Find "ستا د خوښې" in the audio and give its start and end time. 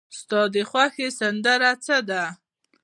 0.19-1.07